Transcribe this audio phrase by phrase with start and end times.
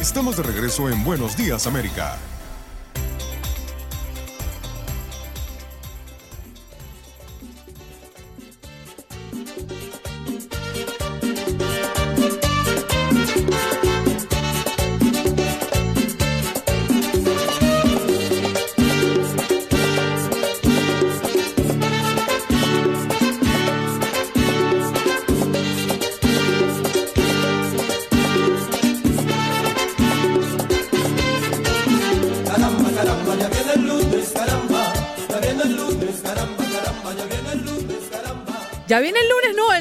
[0.00, 2.16] Estamos de regreso en Buenos Días América.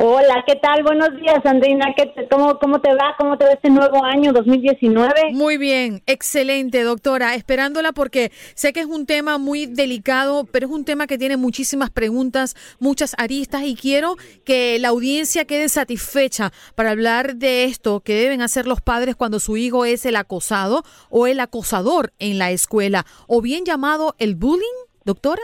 [0.00, 0.84] Hola, ¿qué tal?
[0.84, 1.92] Buenos días, Andrina.
[1.96, 3.16] ¿Qué te- cómo, ¿Cómo te va?
[3.18, 5.32] ¿Cómo te va este nuevo año 2019?
[5.32, 7.34] Muy bien, excelente, doctora.
[7.34, 11.36] Esperándola porque sé que es un tema muy delicado, pero es un tema que tiene
[11.36, 14.14] muchísimas preguntas, muchas aristas y quiero
[14.44, 19.40] que la audiencia quede satisfecha para hablar de esto que deben hacer los padres cuando
[19.40, 24.36] su hijo es el acosado o el acosador en la escuela, o bien llamado el
[24.36, 24.62] bullying,
[25.04, 25.42] doctora.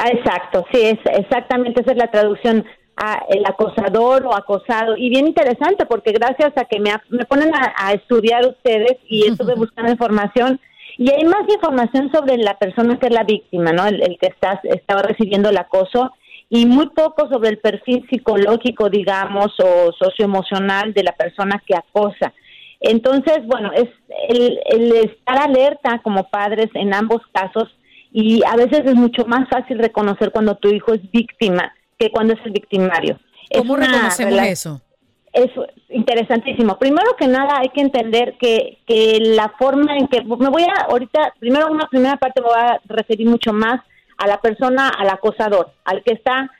[0.00, 2.64] Ah, exacto, sí, es exactamente esa es la traducción
[2.98, 4.96] a el acosador o acosado.
[4.96, 9.26] Y bien interesante porque gracias a que me, me ponen a, a estudiar ustedes y
[9.26, 10.60] estuve buscando información
[10.98, 13.86] y hay más información sobre la persona que es la víctima, ¿no?
[13.86, 16.10] El, el que está, estaba recibiendo el acoso
[16.50, 22.32] y muy poco sobre el perfil psicológico, digamos, o socioemocional de la persona que acosa.
[22.80, 23.88] Entonces, bueno, es
[24.28, 27.68] el, el estar alerta como padres en ambos casos
[28.10, 32.34] y a veces es mucho más fácil reconocer cuando tu hijo es víctima que cuando
[32.34, 33.18] es el victimario.
[33.50, 34.82] Es ¿Cómo una reconocemos eso?
[35.32, 35.50] es
[35.90, 36.78] interesantísimo.
[36.78, 40.86] Primero que nada hay que entender que, que la forma en que me voy a
[40.90, 43.80] ahorita primero una primera parte me voy a referir mucho más
[44.16, 46.50] a la persona, al acosador, al que está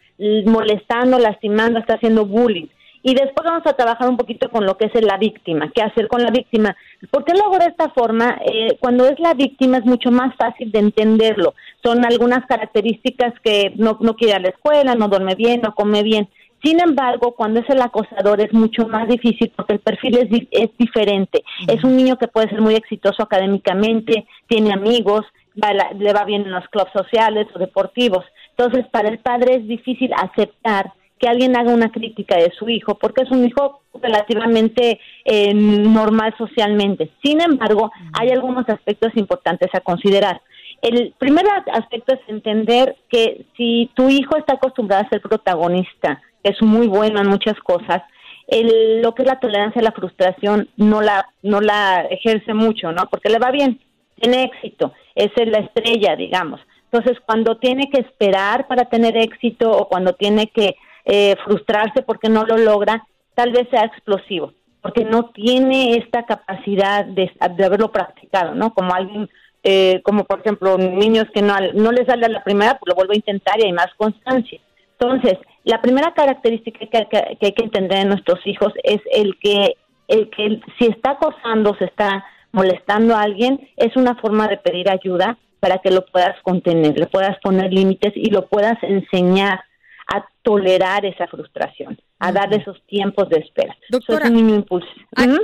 [0.47, 2.67] molestando, lastimando, está haciendo bullying.
[3.09, 6.09] Y después vamos a trabajar un poquito con lo que es la víctima, qué hacer
[6.09, 6.77] con la víctima.
[7.11, 8.39] ¿Por qué lo hago de esta forma?
[8.45, 11.55] Eh, cuando es la víctima es mucho más fácil de entenderlo.
[11.83, 15.75] Son algunas características que no, no quiere ir a la escuela, no duerme bien, no
[15.75, 16.29] come bien.
[16.63, 20.77] Sin embargo, cuando es el acosador es mucho más difícil porque el perfil es, es
[20.77, 21.43] diferente.
[21.67, 26.51] Es un niño que puede ser muy exitoso académicamente, tiene amigos, le va bien en
[26.51, 28.27] los clubes sociales o deportivos.
[28.51, 32.97] Entonces, para el padre es difícil aceptar que alguien haga una crítica de su hijo,
[32.97, 37.11] porque es un hijo relativamente eh, normal socialmente.
[37.23, 40.41] Sin embargo, hay algunos aspectos importantes a considerar.
[40.81, 46.61] El primer aspecto es entender que si tu hijo está acostumbrado a ser protagonista, es
[46.63, 48.03] muy bueno en muchas cosas,
[48.47, 52.93] el, lo que es la tolerancia a la frustración no la, no la ejerce mucho,
[52.93, 53.07] ¿no?
[53.11, 53.81] Porque le va bien,
[54.21, 56.61] tiene éxito, es la estrella, digamos.
[56.91, 60.77] Entonces, cuando tiene que esperar para tener éxito o cuando tiene que
[61.11, 64.53] eh, frustrarse porque no lo logra, tal vez sea explosivo,
[64.83, 68.75] porque no tiene esta capacidad de, haberlo practicado, ¿no?
[68.75, 69.27] Como alguien,
[69.65, 72.95] eh, como por ejemplo, niños que no, no les sale a la primera, pues lo
[72.95, 74.61] vuelvo a intentar y hay más constancia.
[75.01, 79.77] Entonces, la primera característica que, que, hay que entender en nuestros hijos es el que,
[80.09, 82.23] el que si está acosando, se está
[82.53, 87.07] molestando a alguien, es una forma de pedir ayuda para que lo puedas contener, le
[87.07, 89.61] puedas poner límites y lo puedas enseñar
[90.09, 93.77] a tolerar esa frustración, a dar esos tiempos de espera.
[93.91, 94.31] Doctora,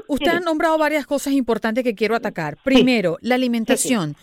[0.09, 2.57] usted ha nombrado varias cosas importantes que quiero atacar.
[2.65, 4.17] Primero, la alimentación.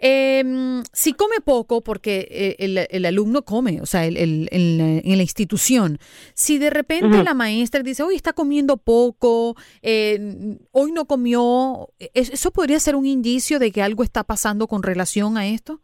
[0.00, 0.44] Eh,
[0.92, 5.22] si come poco, porque eh, el, el, alumno come, o sea, el, el, en la
[5.22, 5.98] institución,
[6.34, 12.52] si de repente la maestra dice, hoy está comiendo poco, eh, hoy no comió, ¿eso
[12.52, 15.80] podría ser un indicio de que algo está pasando con relación a esto?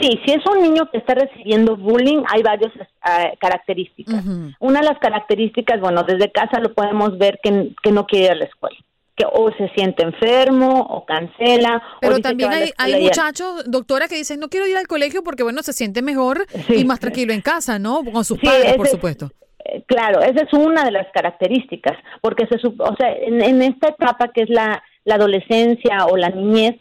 [0.00, 4.24] Sí, si es un niño que está recibiendo bullying, hay varias uh, características.
[4.58, 8.30] Una de las características, bueno, desde casa lo podemos ver que, que no quiere ir
[8.32, 8.76] a la escuela
[9.16, 11.80] que o se siente enfermo o cancela.
[12.00, 15.62] Pero también hay, hay muchachos, doctora, que dicen, no quiero ir al colegio porque, bueno,
[15.62, 18.02] se siente mejor y más tranquilo en casa, ¿no?
[18.02, 19.30] Con sus padres, por supuesto.
[19.66, 23.90] Eh, claro, esa es una de las características, porque se, o sea, en, en esta
[23.90, 26.74] etapa que es la, la adolescencia o la niñez,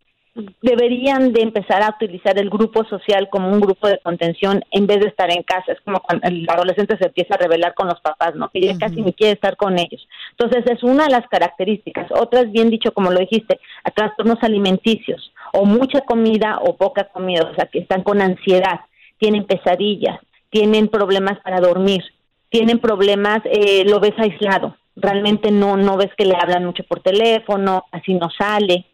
[0.62, 5.00] deberían de empezar a utilizar el grupo social como un grupo de contención en vez
[5.00, 5.74] de estar en casa.
[5.74, 8.50] Es como cuando el adolescente se empieza a rebelar con los papás, ¿no?
[8.50, 10.08] Que ya casi ni quiere estar con ellos.
[10.32, 12.08] Entonces es una de las características.
[12.12, 17.10] Otra es bien dicho, como lo dijiste, a trastornos alimenticios o mucha comida o poca
[17.10, 18.82] comida, o sea, que están con ansiedad,
[19.20, 20.20] tienen pesadillas,
[20.50, 22.04] tienen problemas para dormir,
[22.50, 27.02] tienen problemas, eh, lo ves aislado, realmente no, no ves que le hablan mucho por
[27.02, 28.88] teléfono, así no sale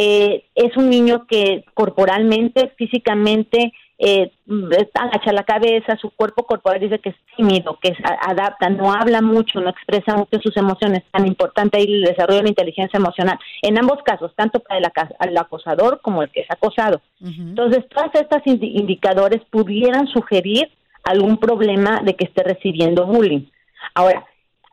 [0.00, 4.30] eh, es un niño que corporalmente, físicamente, eh,
[4.94, 9.22] agacha la cabeza, su cuerpo corporal dice que es tímido, que se adapta, no habla
[9.22, 13.40] mucho, no expresa mucho sus emociones, tan importante ahí el desarrollo de la inteligencia emocional,
[13.60, 17.00] en ambos casos, tanto para el, acosador como el que es acosado.
[17.20, 20.70] Entonces, todos estos indicadores pudieran sugerir
[21.02, 23.46] algún problema de que esté recibiendo bullying.
[23.94, 24.24] Ahora,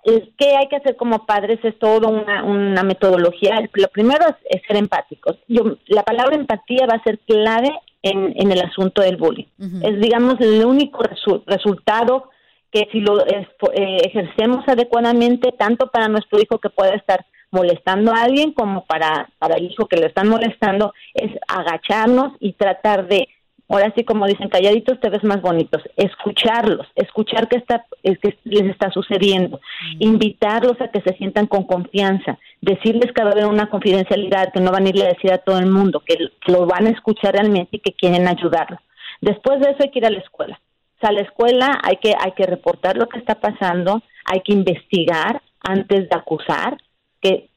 [0.06, 1.60] ¿Qué hay que hacer como padres?
[1.64, 3.56] Es toda una, metodología.
[3.74, 5.38] Lo primero es, ser empáticos.
[5.48, 7.72] Yo, la palabra empatía va a ser clave
[8.04, 9.48] en, el asunto del bullying.
[9.82, 11.04] Es, digamos, el único
[11.48, 12.30] resultado
[12.72, 13.48] que si lo eh,
[14.04, 19.56] ejercemos adecuadamente, tanto para nuestro hijo que pueda estar molestando a alguien como para, para
[19.56, 23.28] el hijo que lo están molestando, es agacharnos y tratar de
[23.68, 25.82] ahora sí como dicen calladitos te ves más bonitos.
[25.96, 29.60] Escucharlos escuchar qué está qué les está sucediendo.
[30.00, 32.38] Invitarlos a que se sientan con confianza.
[32.62, 35.40] Decirles que va a haber una confidencialidad que no van a irle a decir a
[35.40, 36.18] todo el mundo que
[36.48, 38.80] lo van a escuchar realmente y que quieren ayudarlos
[39.22, 40.60] después de eso hay que ir a la escuela.
[40.98, 44.42] O sea, a la escuela hay que hay que reportar lo que está pasando hay
[44.42, 46.78] que investigar antes de acusar
[47.26, 47.50] que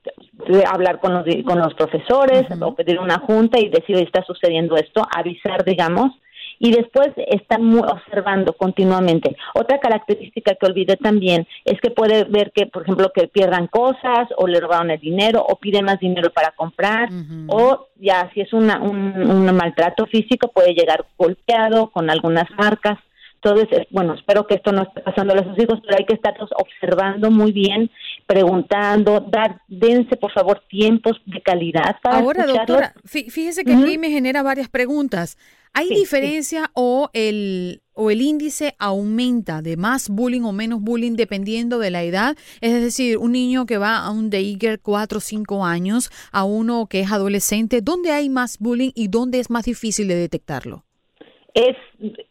[0.67, 5.03] hablar con los, con los profesores o pedir una junta y decir, está sucediendo esto,
[5.15, 6.13] avisar, digamos,
[6.61, 9.37] y después estar observando continuamente.
[9.55, 14.29] Otra característica que olvidé también es que puede ver que, por ejemplo, que pierdan cosas
[14.37, 17.11] o le robaron el dinero o piden más dinero para comprar
[17.49, 22.99] o ya si es una, un, un maltrato físico puede llegar golpeado con algunas marcas.
[23.43, 26.51] Entonces, bueno, espero que esto no esté pasando a sus hijos, pero hay que estarlos
[26.57, 27.91] observando muy bien,
[28.27, 34.11] preguntando, dar, dense por favor tiempos de calidad para Ahora, doctora, fíjese que aquí me
[34.11, 35.39] genera varias preguntas.
[35.73, 41.79] ¿Hay diferencia o el o el índice aumenta de más bullying o menos bullying dependiendo
[41.79, 42.37] de la edad?
[42.61, 46.87] Es decir, un niño que va a un daycare 4 o 5 años, a uno
[46.87, 50.88] que es adolescente, ¿dónde hay más bullying y dónde es más difícil de detectarlo?
[51.55, 51.77] Es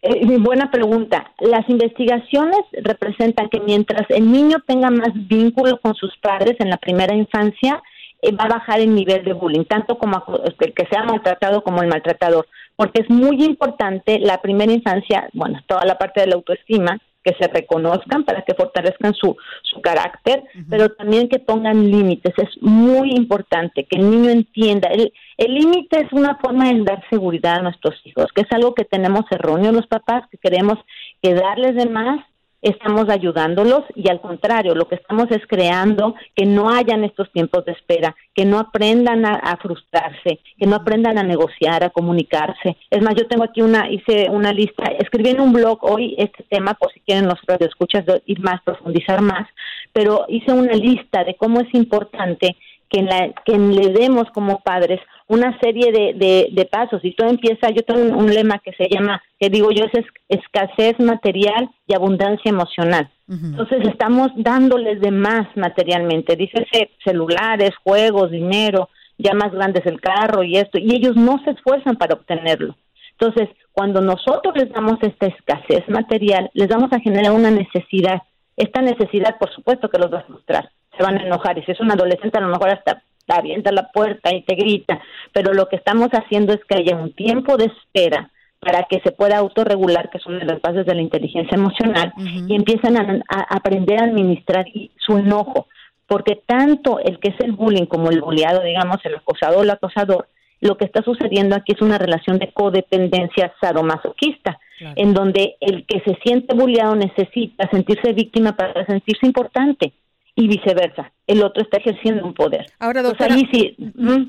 [0.02, 1.32] eh, buena pregunta.
[1.40, 6.78] Las investigaciones representan que mientras el niño tenga más vínculo con sus padres en la
[6.78, 7.82] primera infancia,
[8.22, 10.24] eh, va a bajar el nivel de bullying, tanto como
[10.60, 15.60] el que sea maltratado como el maltratador, porque es muy importante la primera infancia, bueno,
[15.68, 20.44] toda la parte de la autoestima, que se reconozcan para que fortalezcan su, su carácter,
[20.70, 22.34] pero también que pongan límites.
[22.38, 24.90] Es muy importante que el niño entienda.
[24.90, 28.86] El límite es una forma de dar seguridad a nuestros hijos, que es algo que
[28.86, 30.78] tenemos erróneo los papás, que queremos
[31.22, 32.24] que darles de más
[32.70, 37.66] estamos ayudándolos y al contrario, lo que estamos es creando que no hayan estos tiempos
[37.66, 42.78] de espera, que no aprendan a, frustrarse, que no aprendan a negociar, a comunicarse.
[42.90, 46.44] Es más, yo tengo aquí una, hice una lista, escribí en un blog hoy este
[46.44, 49.48] tema por si quieren los escuchas ir más, profundizar más,
[49.94, 52.56] pero hice una lista de cómo es importante
[52.90, 57.70] que, la, que le demos como padres una serie de, de, pasos y todo empieza,
[57.70, 62.50] yo tengo un, lema que se llama, que digo yo, es escasez material y abundancia
[62.50, 63.10] emocional.
[63.30, 66.66] Entonces estamos dándoles de más materialmente, dice
[67.04, 71.98] celulares, juegos, dinero, ya más grandes el carro y esto, y ellos no se esfuerzan
[71.98, 72.78] para obtenerlo.
[73.20, 78.22] Entonces, cuando nosotros les damos esta escasez material, les vamos a generar una necesidad.
[78.56, 81.58] Esta necesidad, por supuesto, que los va a frustrar se van a enojar.
[81.58, 84.56] Y si es un adolescente, a lo mejor hasta te avienta la puerta y te
[84.56, 85.00] grita.
[85.34, 89.12] Pero lo que estamos haciendo es que haya un tiempo de espera para que se
[89.12, 94.02] pueda autorregular, que son de las bases de la inteligencia emocional, y empiezan a, aprender
[94.02, 94.66] a administrar
[94.98, 95.68] su enojo.
[96.08, 99.70] Porque tanto el que es el bullying como el bulleado, digamos, el acosador o el
[99.70, 100.28] acosador,
[100.60, 104.60] lo que está sucediendo aquí es una relación de codependencia sadomasoquista,
[104.96, 109.94] en donde el que se siente bulleado necesita sentirse víctima para sentirse importante
[110.38, 111.12] y viceversa.
[111.26, 112.68] El otro está ejerciendo un poder.
[112.78, 113.76] Ahora, doctora, sí,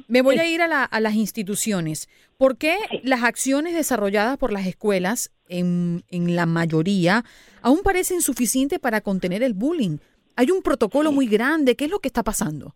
[0.08, 2.08] me voy a ir a, las instituciones.
[2.38, 7.24] ¿Por qué las acciones desarrolladas por las escuelas, en, en la mayoría,
[7.60, 9.98] aún parecen suficientes para contener el bullying?
[10.34, 11.76] Hay un protocolo muy grande.
[11.76, 12.74] ¿Qué es lo que está pasando?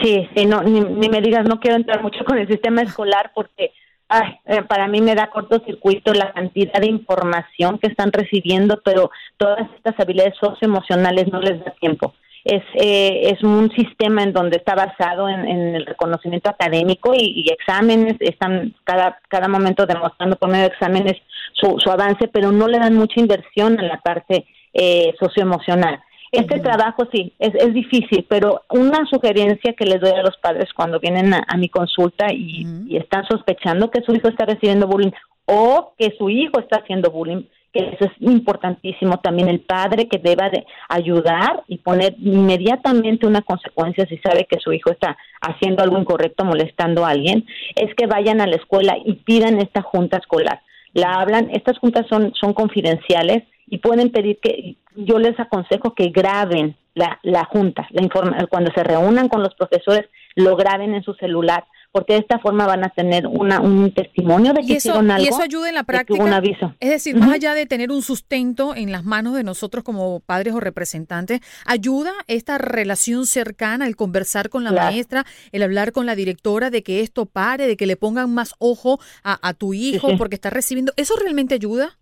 [0.00, 3.72] Sí, sí no, ni, me digas, no quiero entrar mucho con el sistema escolar porque
[4.08, 9.10] ay, eh, para mí me da cortocircuito la cantidad de información que están recibiendo, pero
[9.36, 14.56] todas estas habilidades socioemocionales no les da tiempo es, eh, es un sistema en donde
[14.56, 15.46] está basado en,
[15.76, 21.14] el reconocimiento académico y, exámenes, están cada, cada momento demostrando por medio de exámenes
[21.52, 26.00] su, su avance, pero no le dan mucha inversión a la parte eh, socioemocional.
[26.32, 30.72] Este trabajo sí, es, es difícil, pero una sugerencia que les doy a los padres
[30.74, 35.12] cuando vienen a, mi consulta y, y, están sospechando que su hijo está recibiendo bullying
[35.44, 40.18] o que su hijo está haciendo bullying, que eso es importantísimo también el padre que
[40.18, 45.82] deba de ayudar y poner inmediatamente una consecuencia si sabe que su hijo está haciendo
[45.82, 50.18] algo incorrecto, molestando a alguien, es que vayan a la escuela y pidan esta junta
[50.18, 50.60] escolar.
[50.92, 56.10] La hablan, estas juntas son, son confidenciales y pueden pedir que yo les aconsejo que
[56.10, 61.02] graben la, la junta, la informa, cuando se reúnan con los profesores, lo graben en
[61.02, 65.10] su celular porque de esta forma van a tener una, un testimonio de que hicieron
[65.10, 65.24] algo.
[65.24, 66.22] Y eso ayuda en la práctica.
[66.24, 66.74] Un aviso.
[66.80, 70.54] Es decir, más allá de tener un sustento en las manos de nosotros como padres
[70.54, 76.14] o representantes, ayuda esta relación cercana, el conversar con la maestra, el hablar con la
[76.14, 80.36] directora de que esto pare, de que le pongan más ojo a, tu hijo porque
[80.36, 80.92] está recibiendo.
[80.96, 81.98] ¿Eso realmente ayuda?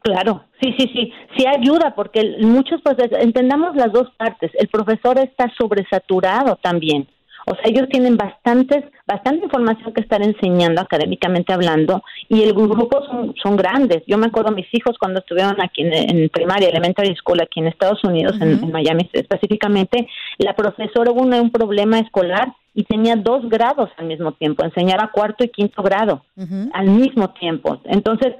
[0.00, 4.50] Claro, sí, sí, sí, sí ayuda porque muchos, pues entendamos las dos partes.
[4.54, 7.06] El profesor está sobresaturado también
[7.46, 13.04] o sea, ellos tienen bastantes, bastante información que estar enseñando académicamente hablando y el grupo
[13.06, 14.02] son, son grandes.
[14.06, 18.02] Yo me acuerdo mis hijos cuando estuvieron aquí en, primaria, elementary school, aquí en Estados
[18.04, 20.08] Unidos, en, Miami específicamente,
[20.38, 25.44] la profesora hubo un, problema escolar y tenía dos grados al mismo tiempo, enseñaba cuarto
[25.44, 26.24] y quinto grado
[26.72, 27.80] al mismo tiempo.
[27.84, 28.34] Entonces,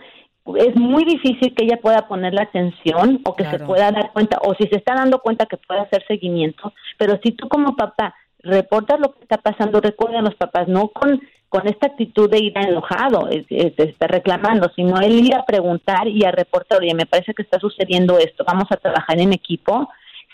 [0.56, 4.38] es muy difícil que ella pueda poner la atención o que se pueda dar cuenta,
[4.42, 8.14] o si se está dando cuenta que puede hacer seguimiento, pero si tú como papá
[8.44, 12.38] reportas lo que está pasando, recuerda a los papás, no con, con esta actitud de
[12.38, 17.06] ir enojado, es, está reclamando, sino el ir a preguntar y a reportar, oye, me
[17.06, 19.88] parece que está sucediendo esto, vamos a trabajar en equipo,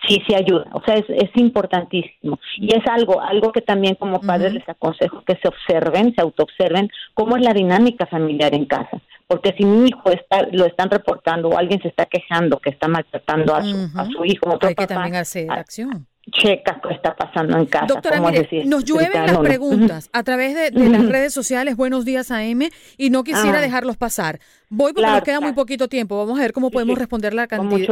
[0.06, 2.38] sí, sí ayuda, o sea, es, es importantísimo.
[2.56, 6.90] Y es algo, algo que también como padres les aconsejo que se observen, se autoobserven,
[7.14, 9.00] cómo es la dinámica familiar en casa.
[9.26, 12.88] Porque si mi hijo está, lo están reportando o alguien se está quejando que está
[12.88, 17.14] maltratando a su, a su hijo, otro Hay que también hacer acción checa qué está
[17.14, 17.86] pasando en casa.
[17.86, 21.32] Doctora, ¿cómo es mire, decir, nos llueven las preguntas a través de, de las redes
[21.32, 22.62] sociales Buenos Días AM
[22.96, 23.62] y no quisiera Ah.
[23.62, 24.40] dejarlos pasar.
[24.68, 26.16] Voy porque Claro, nos queda muy poquito tiempo.
[26.16, 27.48] Vamos a ver cómo podemos responder la,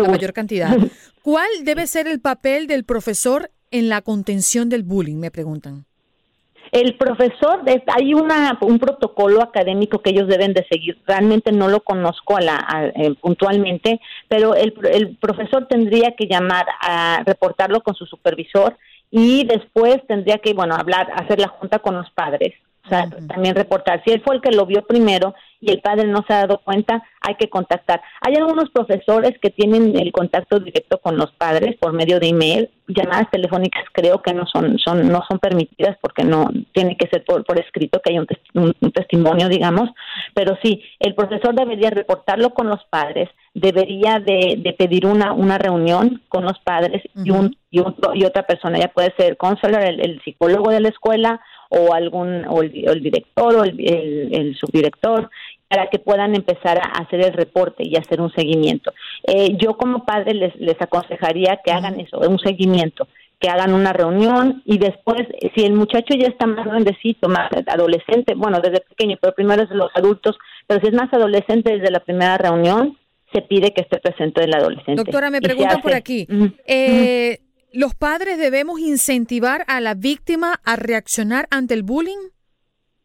[0.08, 0.76] mayor cantidad.
[1.22, 5.16] ¿Cuál debe ser el papel del profesor en la contención del bullying?
[5.16, 5.86] Me preguntan.
[6.72, 10.98] El profesor, es- hay una, un protocolo académico que ellos deben de seguir.
[11.06, 16.66] Realmente no lo conozco a la, eh, puntualmente, pero el, el profesor tendría que llamar
[16.80, 18.76] a reportarlo con su supervisor
[19.10, 22.52] y después tendría que, bueno, hablar, hacer la junta con los padres.
[22.88, 24.02] O sea, también reportar.
[24.04, 26.58] Si él fue el que lo vio primero y el padre no se ha dado
[26.64, 28.00] cuenta, hay que contactar.
[28.22, 32.70] Hay algunos profesores que tienen el contacto directo con los padres por medio de email.
[32.86, 37.24] Llamadas telefónicas creo que no son, son no son permitidas porque no tiene que ser
[37.24, 39.90] por, por escrito que haya un, tes- un- un testimonio, digamos.
[40.32, 45.58] Pero sí, el profesor debería reportarlo con los padres, debería de, de pedir una, una
[45.58, 49.36] reunión con los padres y, un, y, un- y otra persona, ya puede ser el
[49.36, 53.64] counselor, el, el psicólogo de la escuela o algún o el, o el director o
[53.64, 55.30] el, el- el subdirector
[55.68, 58.92] para que puedan empezar a hacer el reporte y hacer un seguimiento.
[59.24, 63.06] Eh, yo como padre les, les aconsejaría que hagan eso, un seguimiento,
[63.38, 65.22] que hagan una reunión y después,
[65.54, 69.70] si el muchacho ya está más grandecito, más adolescente, bueno, desde pequeño, pero primero es
[69.70, 72.96] los adultos, pero si es más adolescente desde la primera reunión,
[73.32, 75.02] se pide que esté presente el adolescente.
[75.04, 76.26] Doctora, me preguntan por aquí.
[76.66, 77.38] Eh,
[77.72, 82.30] ¿Los padres debemos incentivar a la víctima a reaccionar ante el bullying?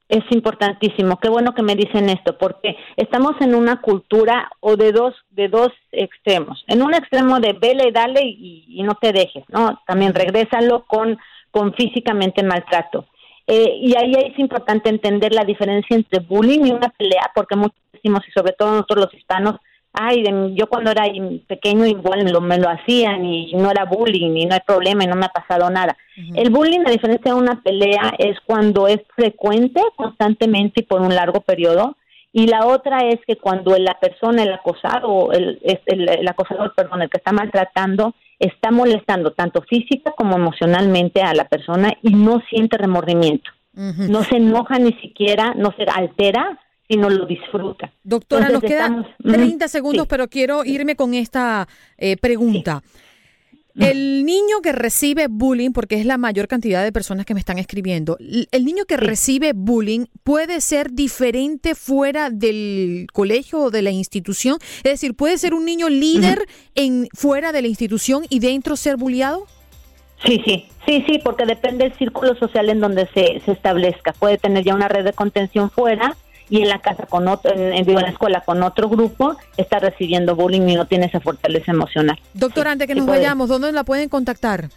[0.09, 1.19] Es importantísimo.
[1.19, 5.47] Qué bueno que me dicen esto, porque estamos en una cultura o de dos de
[5.47, 6.63] dos extremos.
[6.67, 9.81] En un extremo de vele, dale y, y no te dejes, ¿no?
[9.87, 11.17] También regrésalo con
[11.53, 13.05] con físicamente maltrato.
[13.45, 17.77] Eh, y ahí es importante entender la diferencia entre bullying y una pelea, porque muchos
[17.91, 19.59] decimos, y sobre todo nosotros los hispanos,
[19.93, 21.03] ay, de- yo cuando era
[21.47, 25.03] pequeño igual me lo, me lo hacían y no era bullying y no hay problema
[25.03, 25.95] y no me ha pasado nada.
[26.35, 31.13] El bullying, a diferencia de una pelea, es cuando es frecuente, constantemente y por un
[31.15, 31.95] largo periodo.
[32.31, 37.09] Y la otra es que cuando la persona, el acosado, el, el acosador, perdón, el
[37.09, 42.77] que está maltratando, está molestando tanto física como emocionalmente a la persona y no siente
[42.77, 43.51] remordimiento.
[44.11, 46.59] No se enoja ni siquiera, no se altera,
[46.93, 47.91] sino lo disfruta.
[48.03, 49.33] Doctora, nos quedan estamos- Ujú.
[49.33, 50.07] 30 segundos, Sí.
[50.09, 51.67] pero quiero irme con esta
[51.97, 52.81] eh, pregunta.
[53.75, 57.57] El niño que recibe bullying, porque es la mayor cantidad de personas que me están
[57.57, 63.89] escribiendo, el niño que recibe bullying puede ser diferente fuera del colegio o de la
[63.89, 64.57] institución.
[64.83, 68.95] Es decir, puede ser un niño líder en fuera de la institución y dentro ser
[68.95, 69.47] bulliado.
[70.23, 74.13] Sí, sí, sí, sí, porque depende del círculo social en donde se, se establezca.
[74.13, 76.15] Puede tener ya una red de contención fuera
[76.53, 79.35] y en la casa con otro, en, en- digo, en la escuela con otro grupo
[79.57, 82.19] está recibiendo bullying y no tiene esa fortaleza emocional.
[82.35, 84.69] Doctora, antes que nos vayamos, ¿dónde la pueden contactar?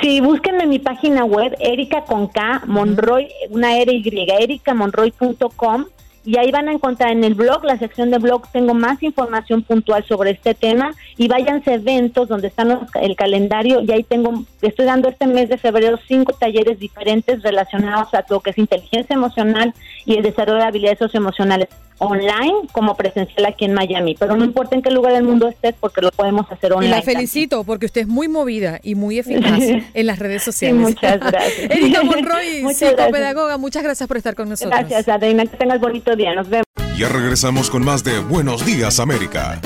[0.00, 5.84] Sí, búsquenme en mi página web, Erika con K, Monroy, una R Y, ericamonroy.com
[6.22, 9.62] y ahí van a encontrar en el blog, la sección de blog, tengo más información
[9.62, 14.02] puntual sobre este tema y váyanse a eventos donde están los- el calendario y ahí
[14.02, 18.58] tengo, estoy dando este mes de febrero cinco talleres diferentes relacionados a lo que es
[18.58, 19.72] inteligencia emocional
[20.10, 21.68] y el desarrollo de habilidades socioemocionales
[21.98, 25.74] online como presencial aquí en Miami, pero no importa en qué lugar del mundo estés
[25.78, 26.96] porque lo podemos hacer Y online.
[26.96, 29.60] la felicito porque usted es muy movida y muy eficaz
[29.94, 30.80] en las redes sociales.
[30.80, 31.70] muchas gracias.
[31.70, 34.78] Erika Monroy, Muchas psicopedagoga, muchas gracias por estar con nosotros.
[34.78, 35.44] Gracias, Adriana.
[35.46, 36.34] Que tengas bonito día.
[36.34, 36.64] Nos vemos.
[36.96, 39.60] Ya regresamos con más de Buenos Días América.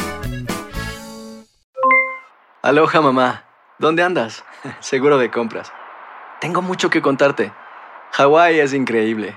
[2.63, 3.45] Aloha mamá,
[3.79, 4.43] ¿dónde andas?
[4.81, 5.71] Seguro de compras.
[6.41, 7.53] Tengo mucho que contarte.
[8.13, 9.37] Hawái es increíble.